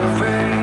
[0.00, 0.59] disarray,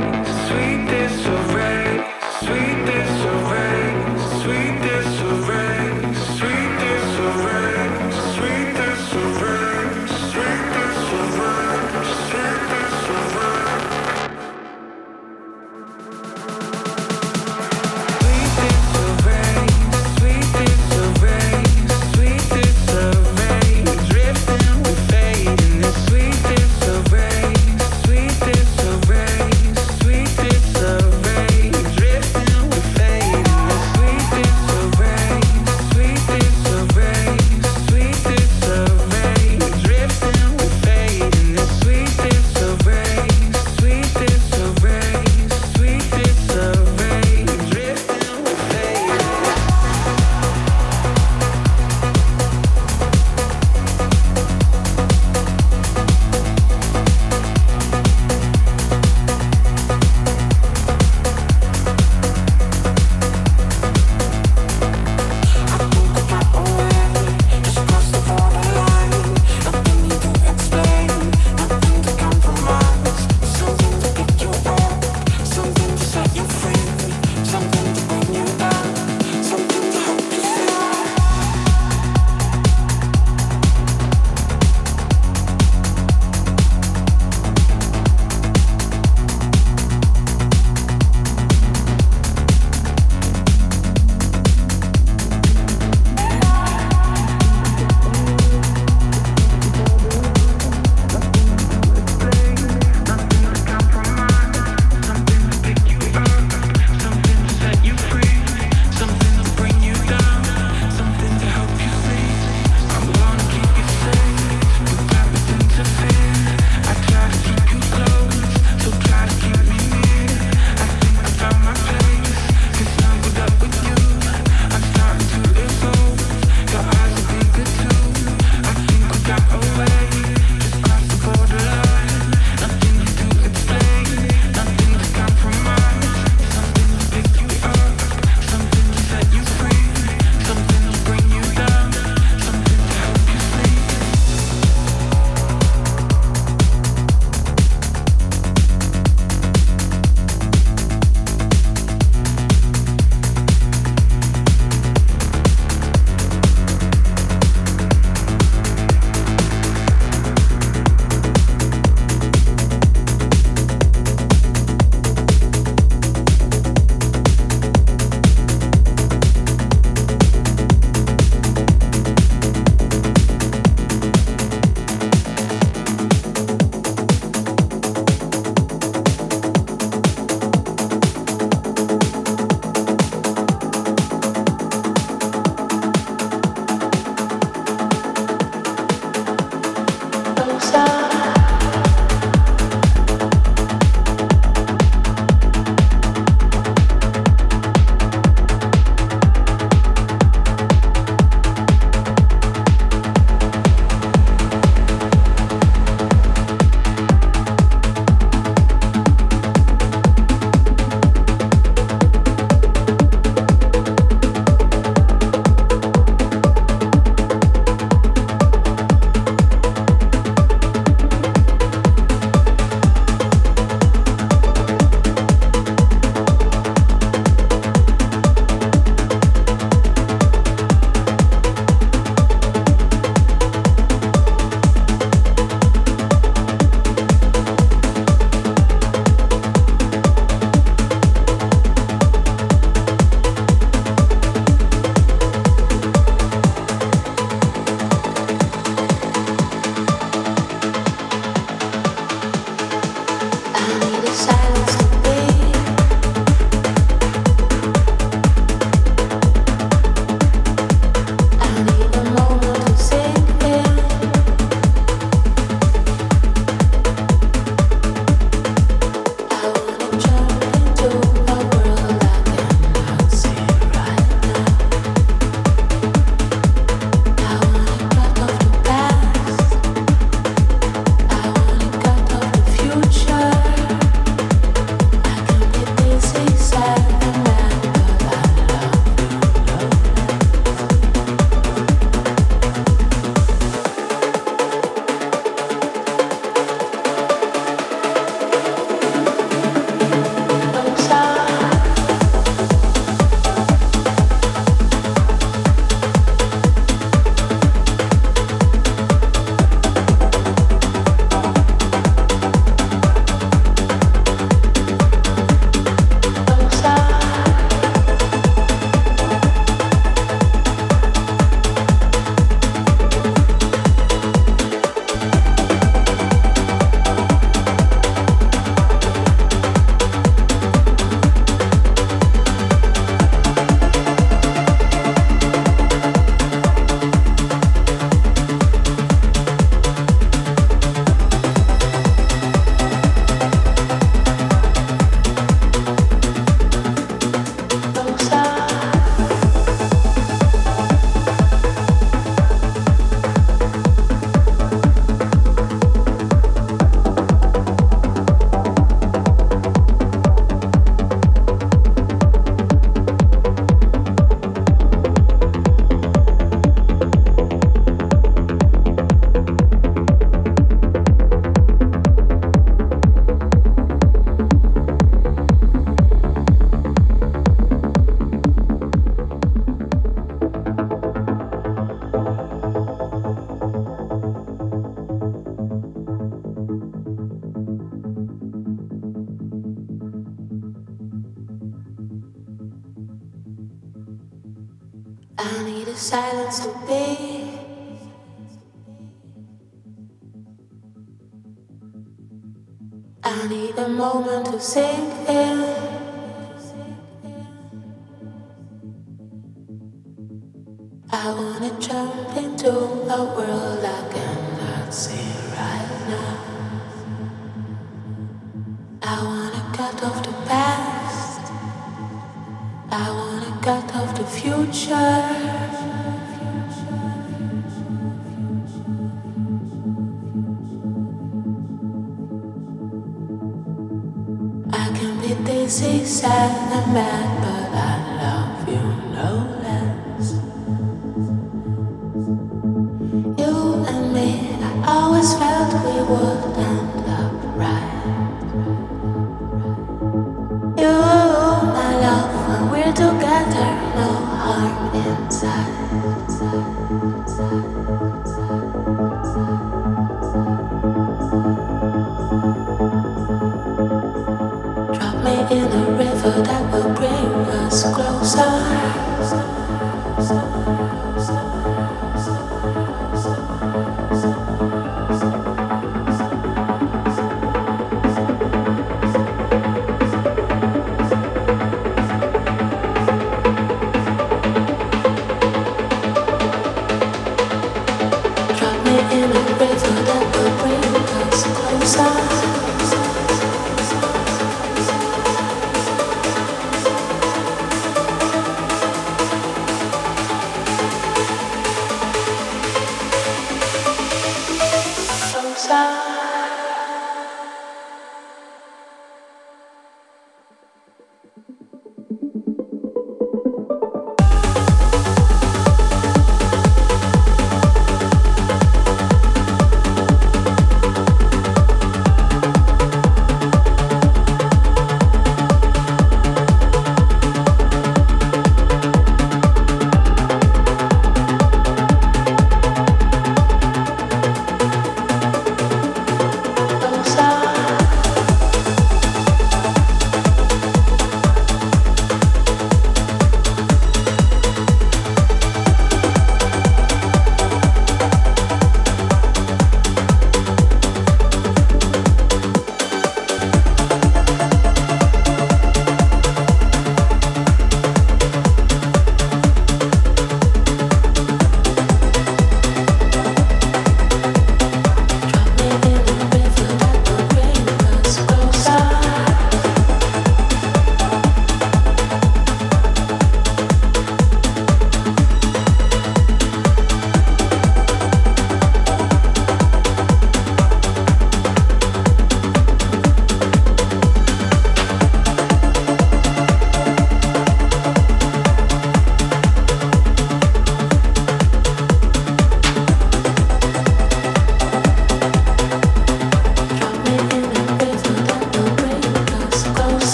[445.87, 446.16] felt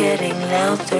[0.00, 0.99] getting louder,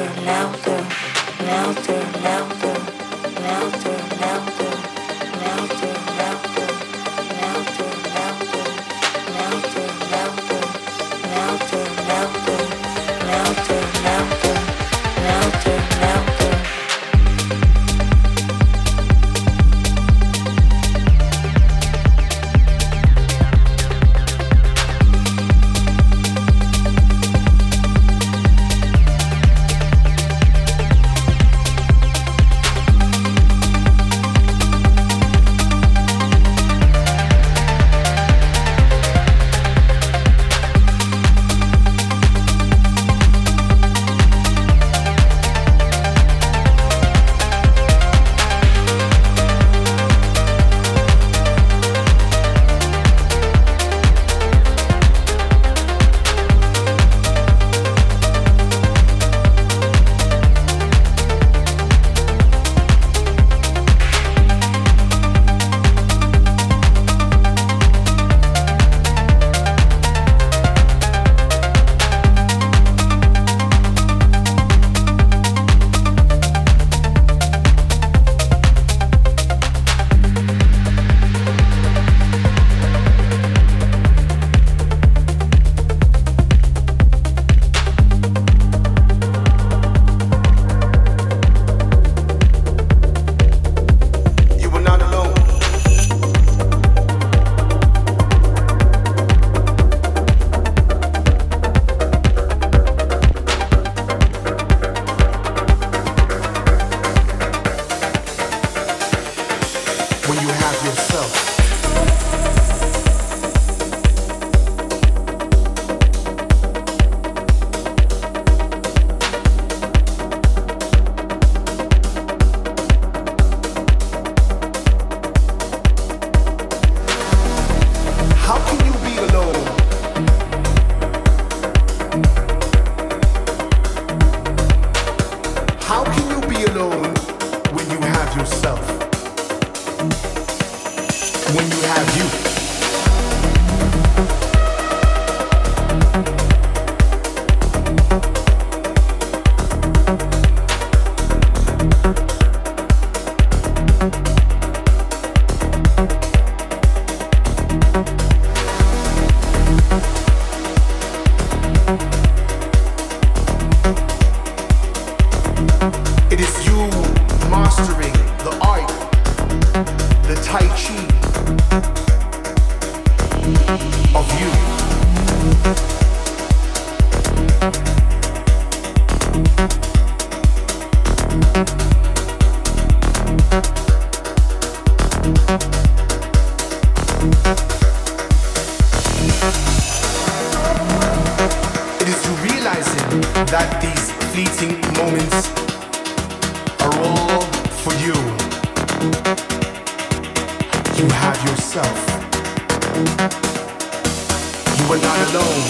[204.91, 205.63] Are not alone.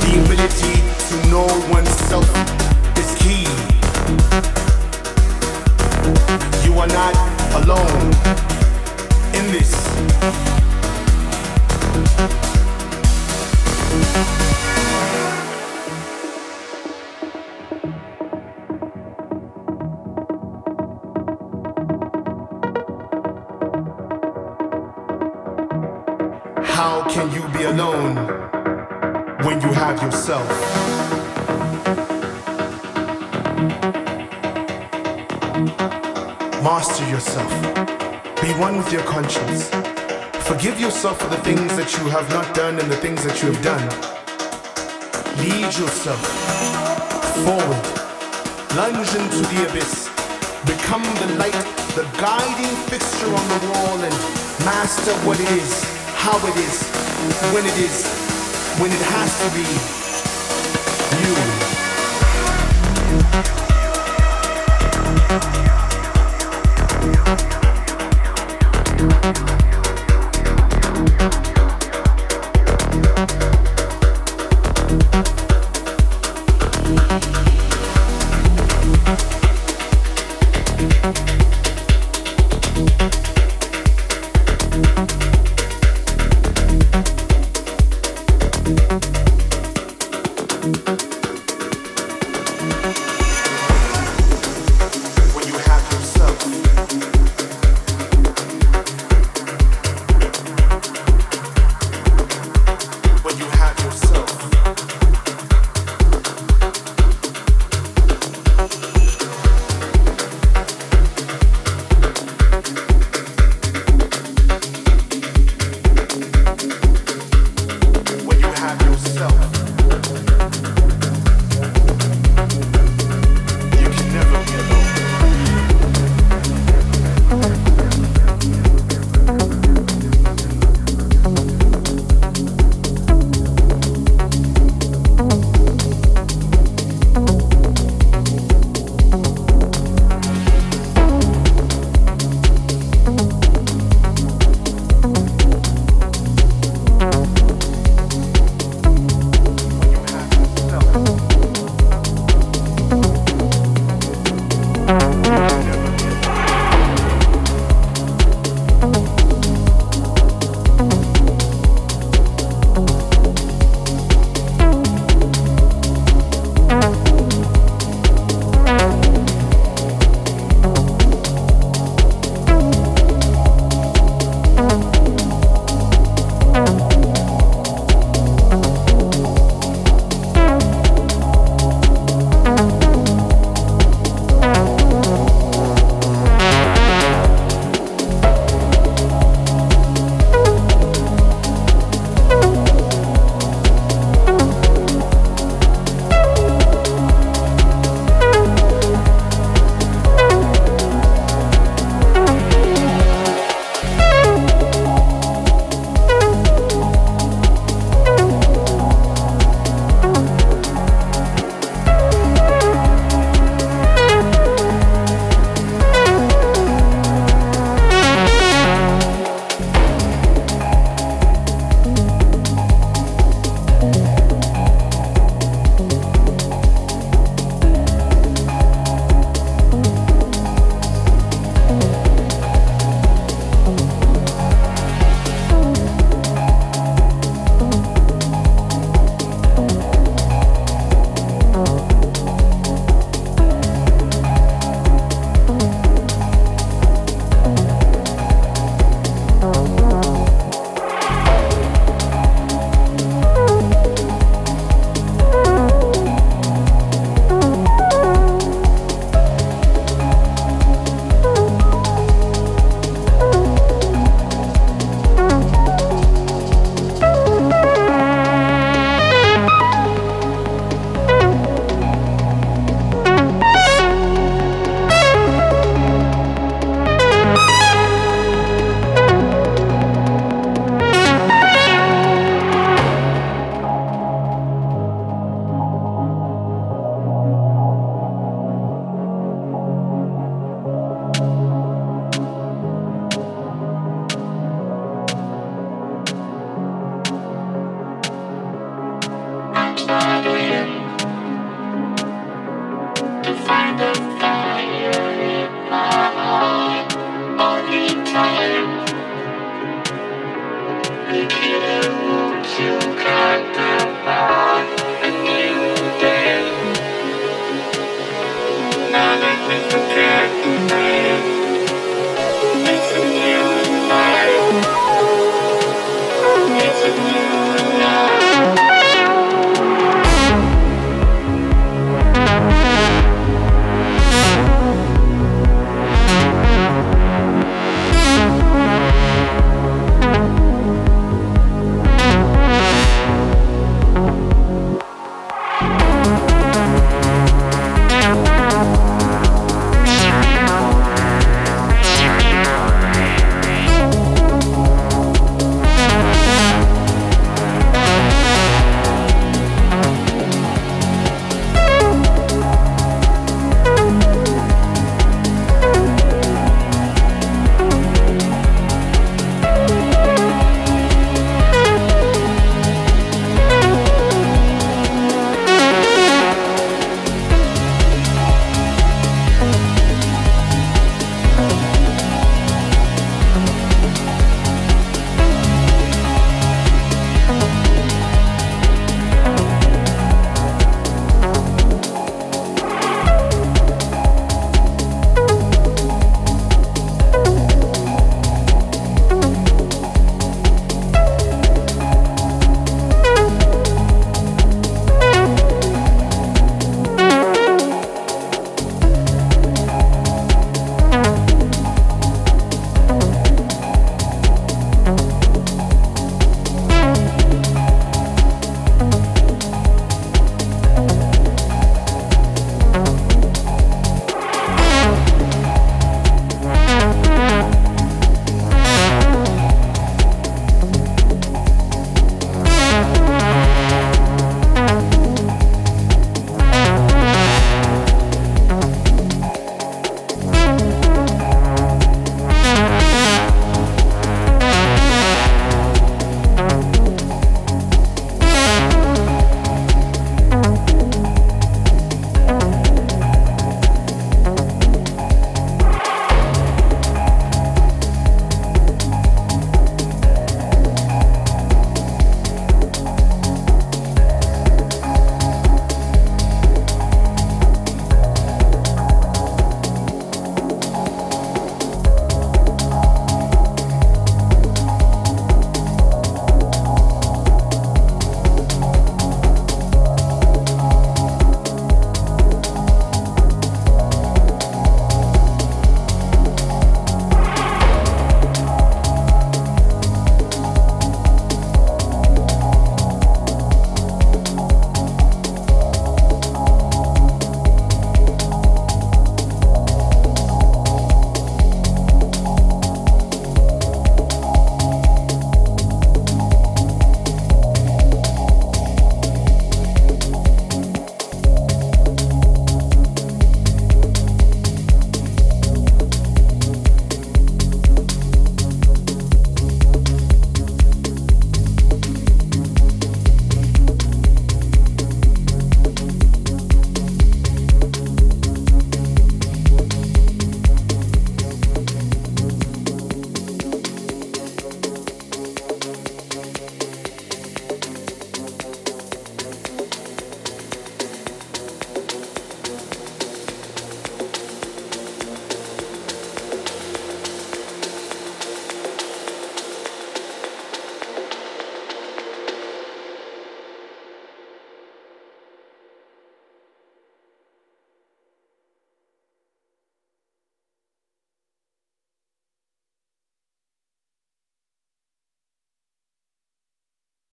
[0.00, 0.76] The ability
[1.08, 2.28] to know oneself
[2.98, 3.46] is key.
[6.66, 7.14] You are not
[7.62, 8.10] alone
[9.32, 10.61] in this.
[36.62, 37.50] Master yourself.
[38.40, 39.91] Be one with your conscience.
[40.52, 43.50] Forgive yourself for the things that you have not done and the things that you
[43.50, 43.80] have done.
[45.40, 46.20] Lead yourself
[47.40, 47.84] forward.
[48.76, 50.12] Lunge into the abyss.
[50.68, 51.56] Become the light,
[51.96, 54.12] the guiding fixture on the wall and
[54.68, 55.72] master what is,
[56.20, 56.84] how it is,
[57.56, 58.04] when it is,
[58.76, 60.01] when it has to be.